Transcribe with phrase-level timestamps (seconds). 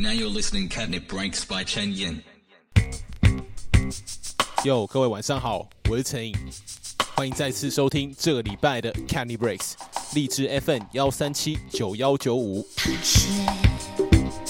[0.00, 2.22] Now you're listening Catnip Breaks by Chen Yin.
[4.64, 6.34] 哟，各位晚上好，我是陈颖，
[7.14, 9.72] 欢迎再次收听这个礼拜的 Catnip Breaks，
[10.14, 12.66] 荔枝 FM 幺三七九幺九五。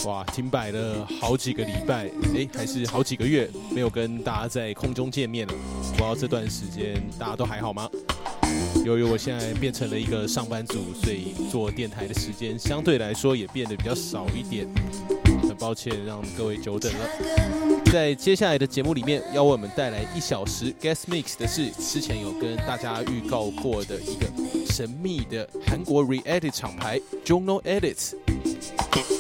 [0.07, 5.55] 哇，停摆了好几个礼拜，诶，还是好几个月没有跟大家在空中见面了。
[5.91, 7.91] 不知道这段时间大家都还好吗？
[8.85, 14.69] 由于我现在变成了一个上班族，所以做电台的时间相对来说也变得比较少一点。
[15.61, 17.07] 很抱歉让各位久等了。
[17.93, 24.27] 在接下来的节目里面，要为我们带来一小时 guest mix 的是之前有跟大家预告过的一个
[24.73, 28.15] 神秘的韩国 re-edit 厂牌 Jono Edits。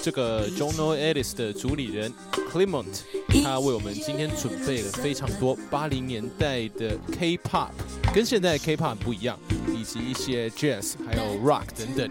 [0.02, 2.10] 这个 Jono Edits 的主理人
[2.50, 3.00] Clement，
[3.44, 7.70] 他为我们今天准备了非常多八零年代的 K-pop，
[8.12, 9.38] 跟现在 K-pop 不一样，
[9.72, 12.10] 以及一些 jazz 还有 rock 等等，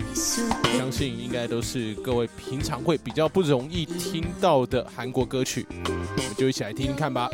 [0.77, 7.30] 相信应该都是各位平常会比较不容易听到的韩国歌曲，我们就一起来听听看吧。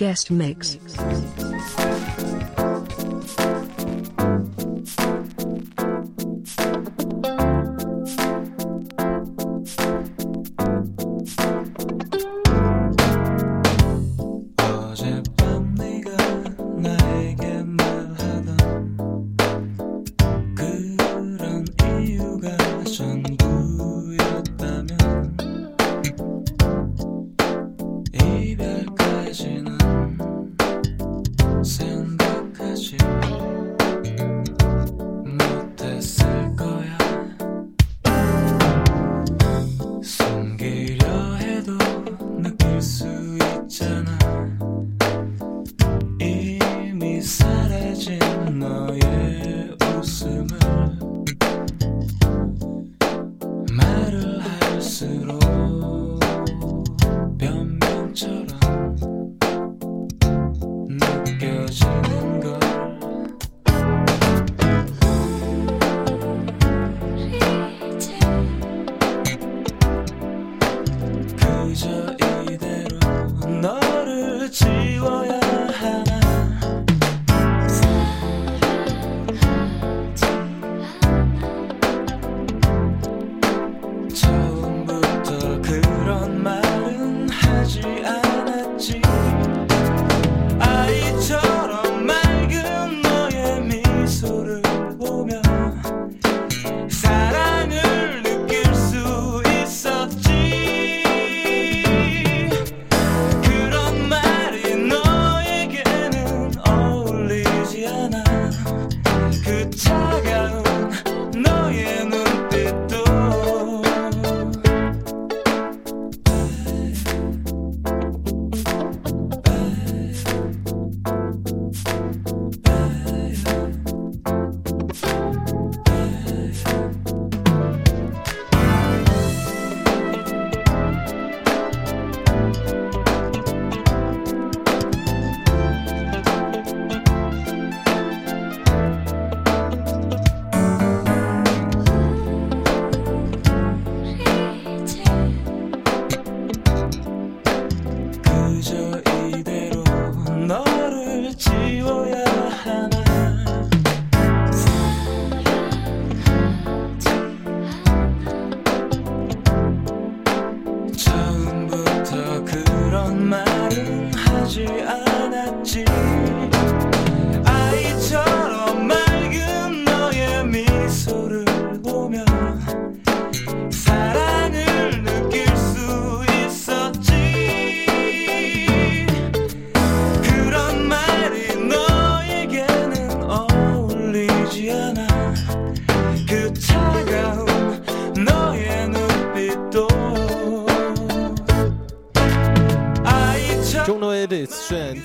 [0.00, 0.79] Guest mix.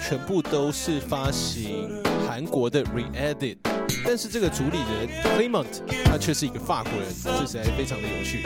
[0.08, 1.90] 全部都是发行
[2.28, 3.58] 韩国的 re-edit，
[4.06, 5.66] 但是这个主理人 Clement
[6.04, 8.44] 他却是一个法国人，这实在非常的有趣。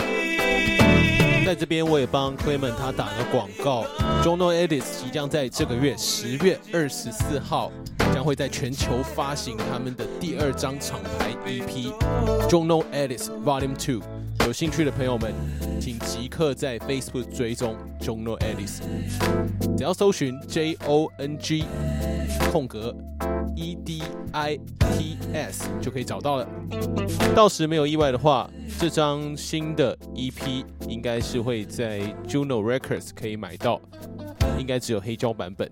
[1.45, 3.83] 在这边我也帮 Clement 他打了广告
[4.23, 7.69] j o n o Edits 即将在这个月十月二十四号
[8.13, 11.91] 将会在全球发行他们的第二张厂牌 EP
[12.47, 14.01] j o n o Edits Volume Two。
[14.49, 15.31] 有兴趣的朋友们，
[15.79, 18.79] 请即刻在 Facebook 追踪 JUNO ELLIS，
[19.77, 21.65] 只要搜寻 JONG
[22.51, 22.91] 空格
[23.55, 23.99] EDITS
[25.79, 26.49] 就可以找到了。
[27.35, 28.49] 到时没有意外的话，
[28.79, 33.79] 这张新的 EP 应该是会在 JUNO RECORDS 可以买到，
[34.57, 35.71] 应该只有黑胶版本。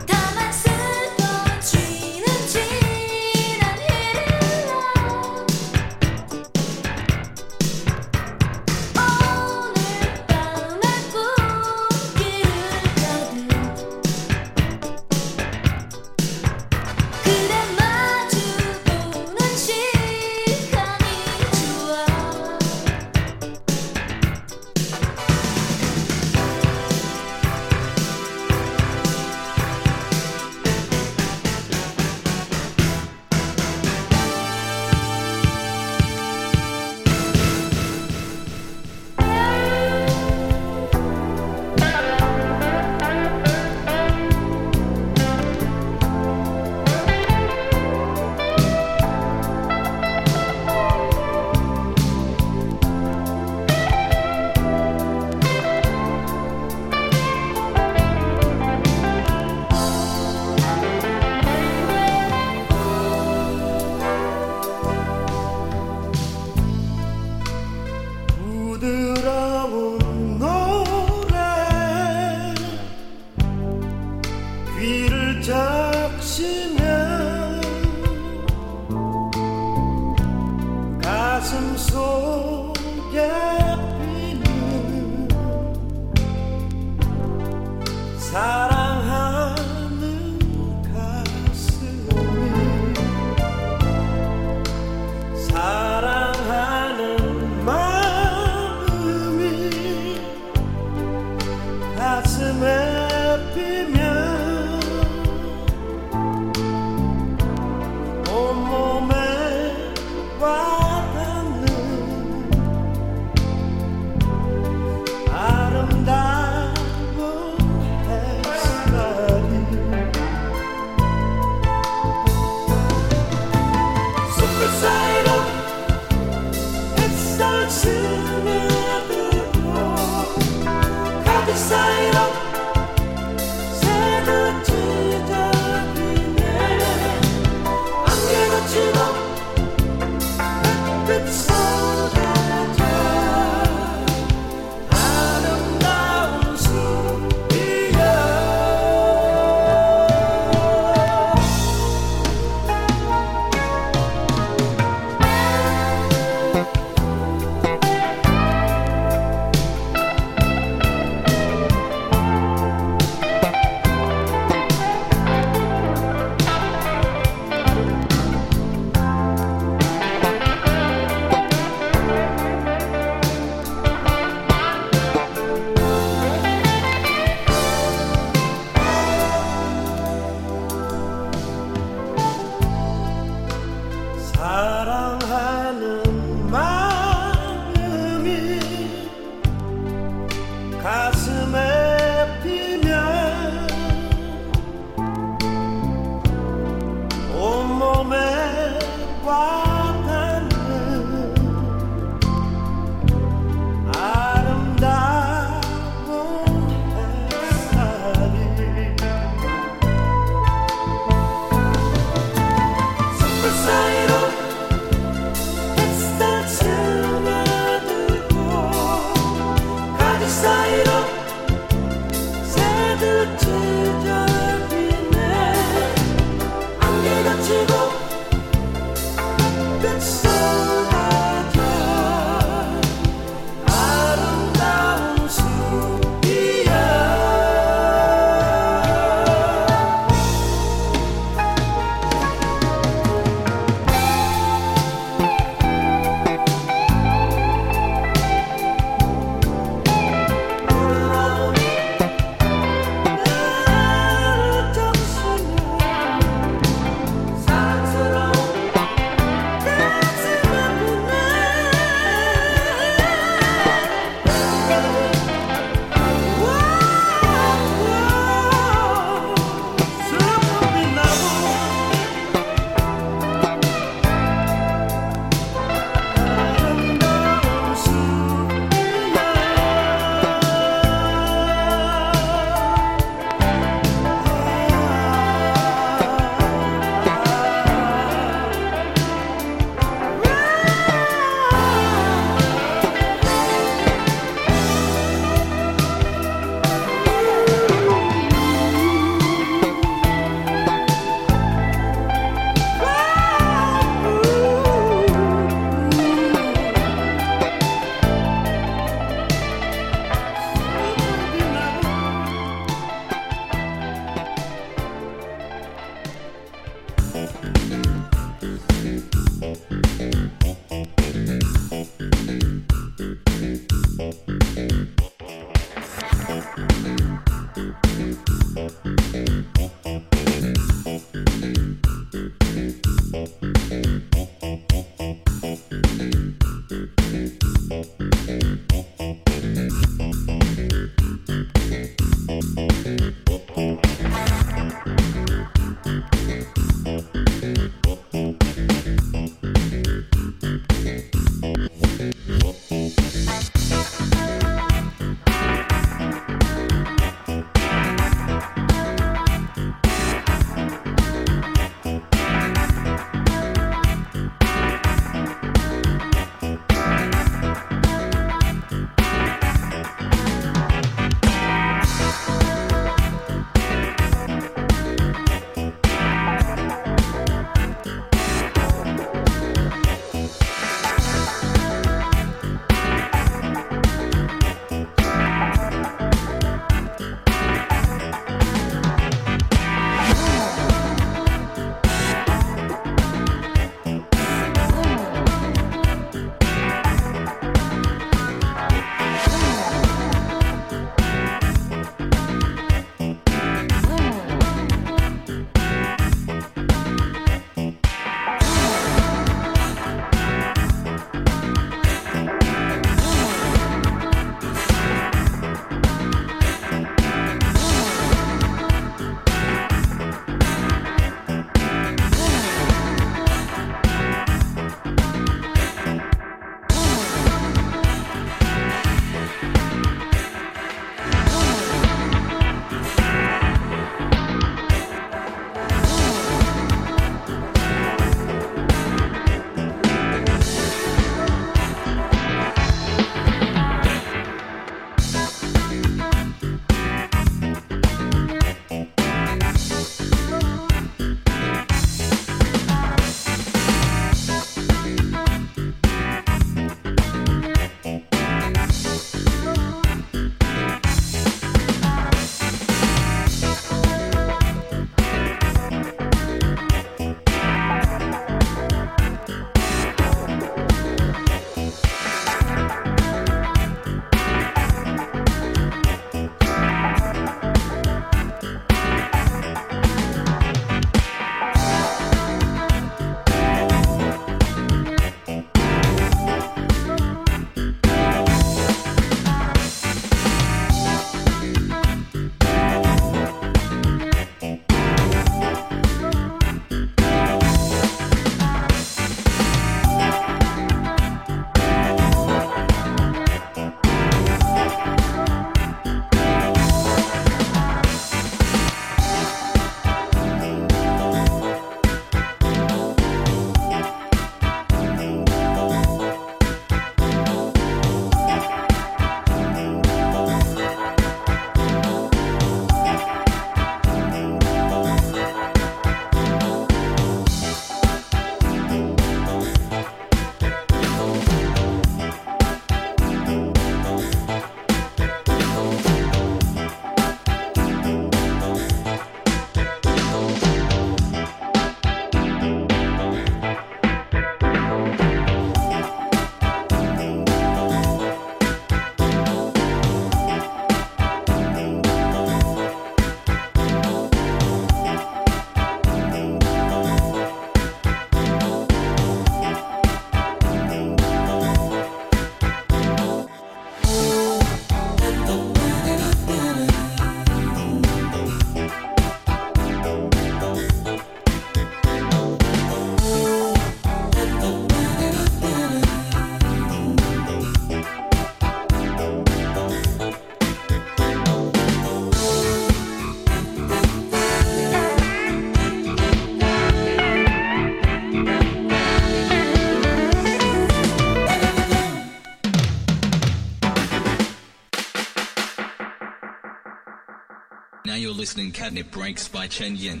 [598.24, 600.00] listening Catnip Breaks by Chen Yin.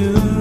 [0.00, 0.39] You.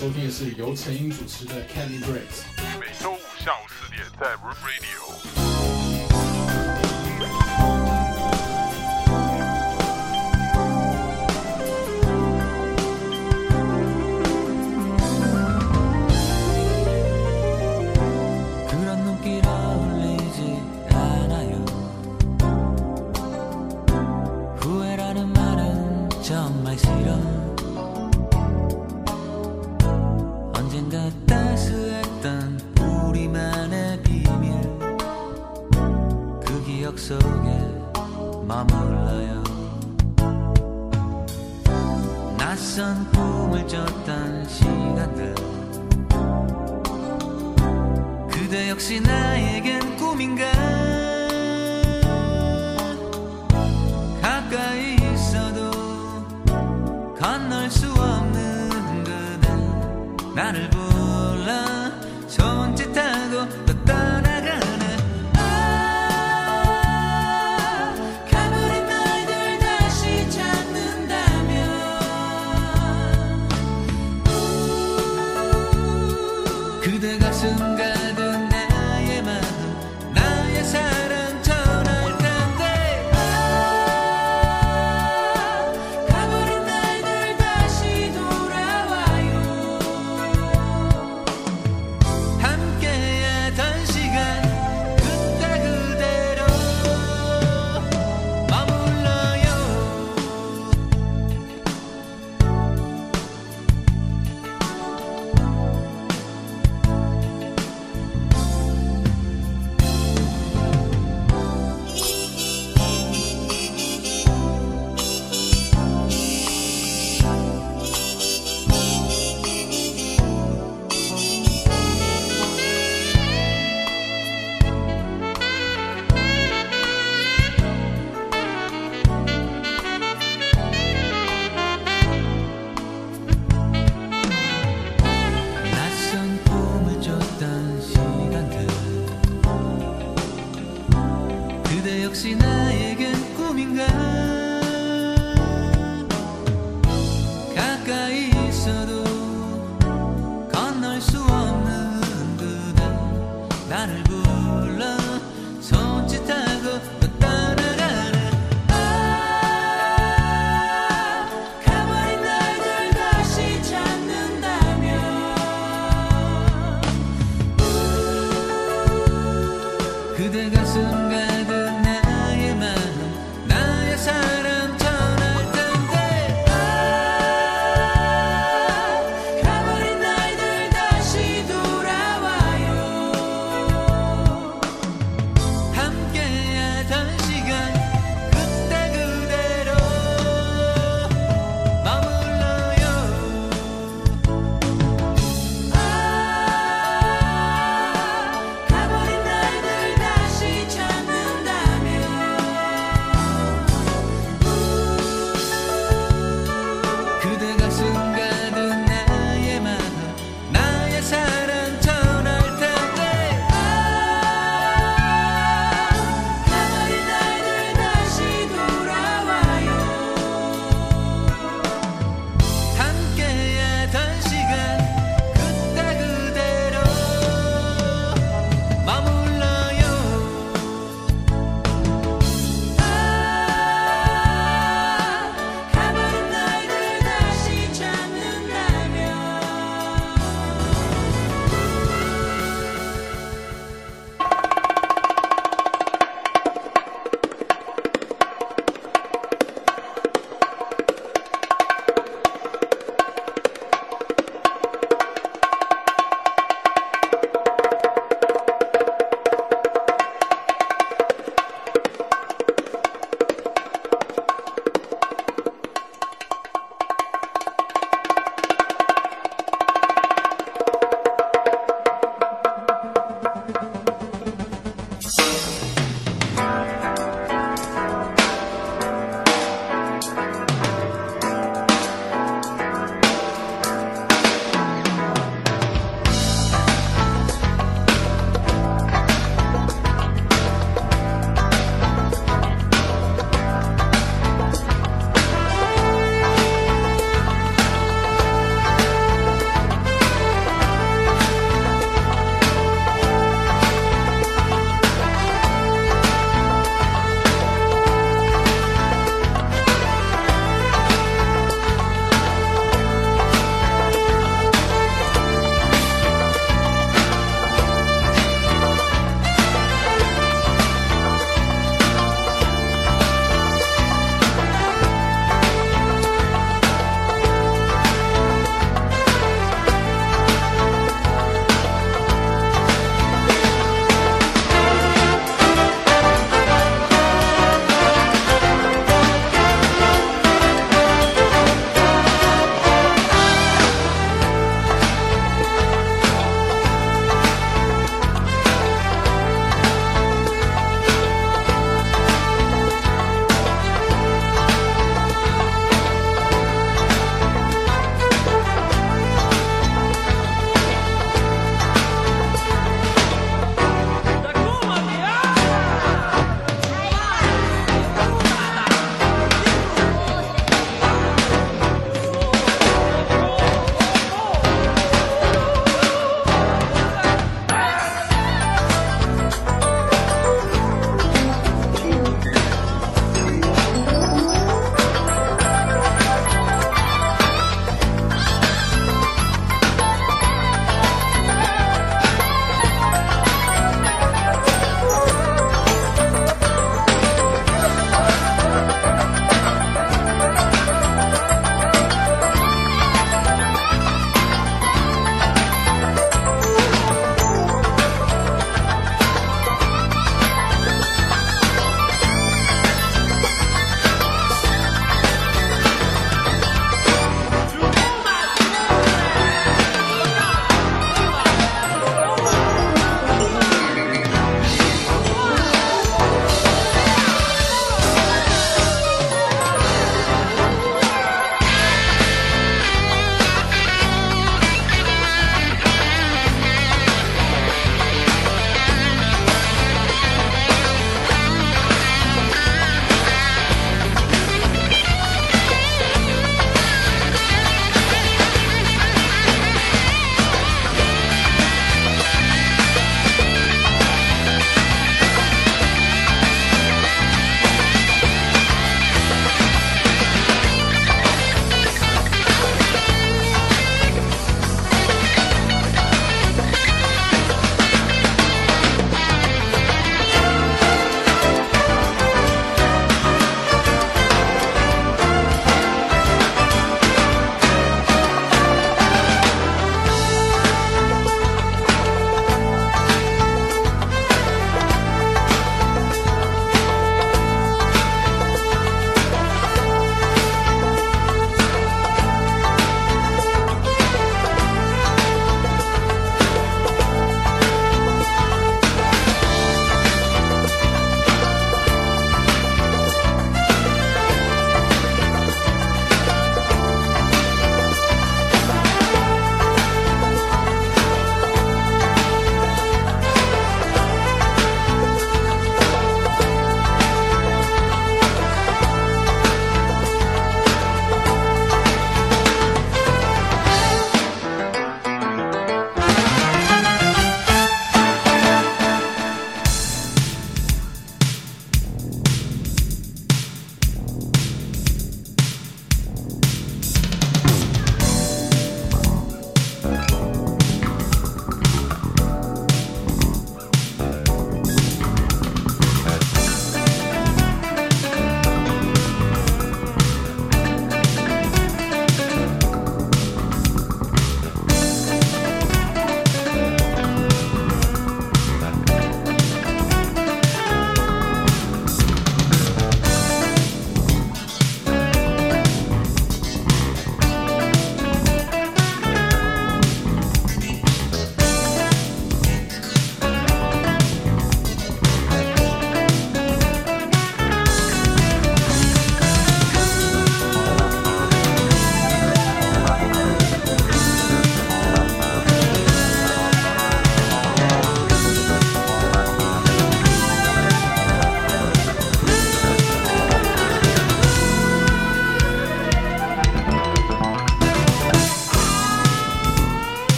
[0.00, 2.49] 收听的是由陈英主持的 Candy Breaks。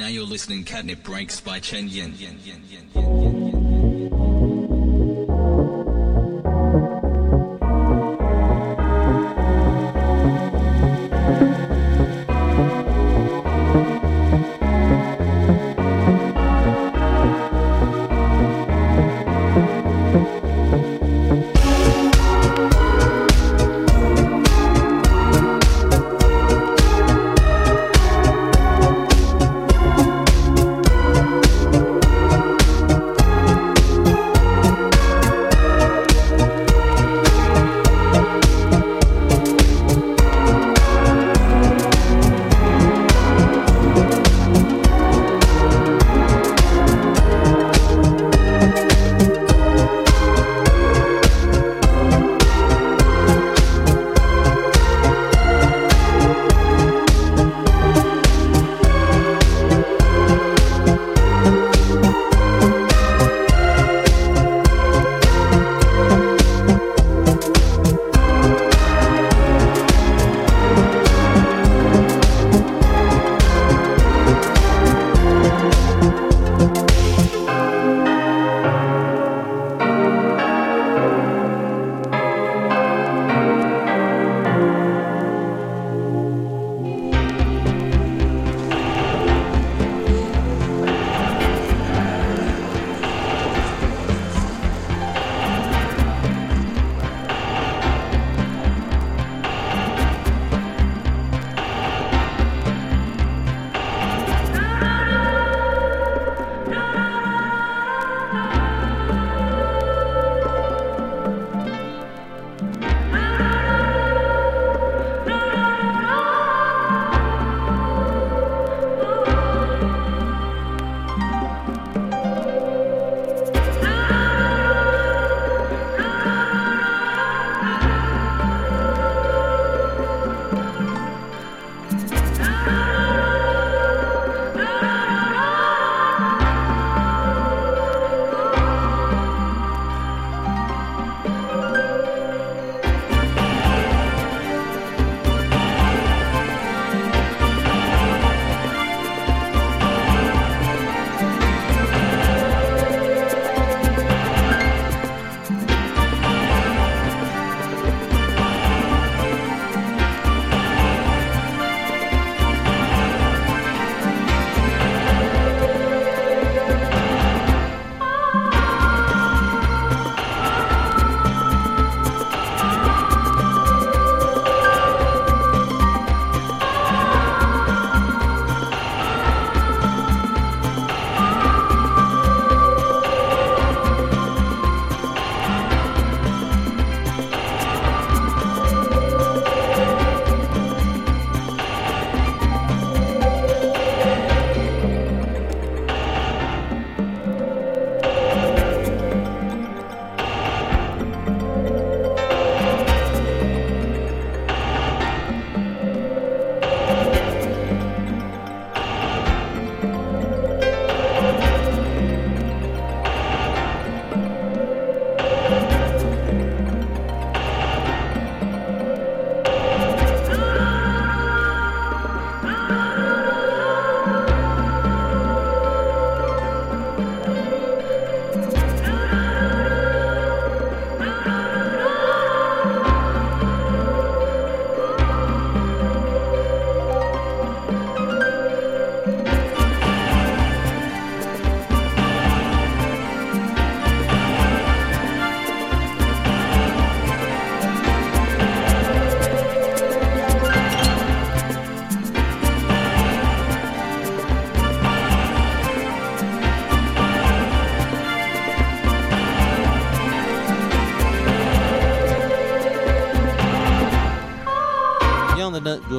[0.00, 3.59] Now you're listening Catnip Breaks by Chen Yin.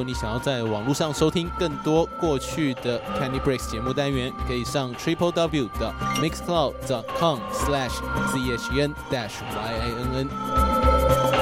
[0.02, 7.92] 你想要在网络上收听更多过去的 Candy Breaks 节目单元，可以上 triple w 的 mixcloud.com slash
[8.32, 10.28] zhn dash yin。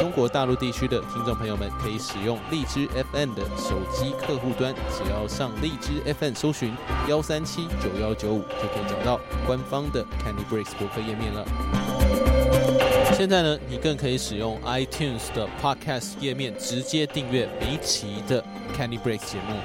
[0.01, 6.75] 中国大陆地区的听众朋友们可以使用荔枝 FM 的手机客户端，只要上荔枝 FM 搜寻
[7.09, 11.80] 幺三七九幺九五，就可以找到官方的 Candy Breaks 博客页面了。
[13.17, 18.43] 现在呢，你更可以使用 iTunes 的 Podcast 页面直接订阅每一期的
[18.77, 19.57] Candy Breaks 节目。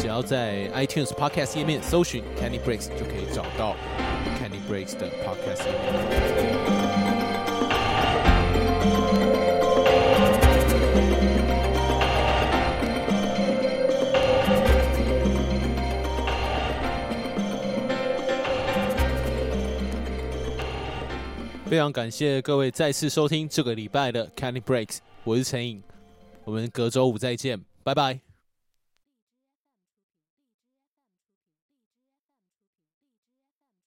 [0.00, 3.76] 只要在 iTunes Podcast 页面搜寻 Candy Breaks，就可以找到
[4.40, 6.81] Candy Breaks 的 Podcast 页面。
[21.72, 25.82] 非常感谢各位再次收听这个礼拜的 Candy Breaks，我是陈颖，
[26.44, 28.31] 我们隔周五再见，拜拜。